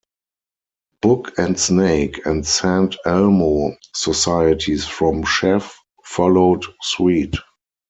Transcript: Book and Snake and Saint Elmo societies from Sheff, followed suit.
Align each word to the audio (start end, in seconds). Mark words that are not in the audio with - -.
Book 1.03 1.37
and 1.37 1.59
Snake 1.59 2.25
and 2.25 2.43
Saint 2.43 2.95
Elmo 3.05 3.75
societies 3.93 4.87
from 4.87 5.23
Sheff, 5.23 5.73
followed 6.03 6.65
suit. 6.81 7.35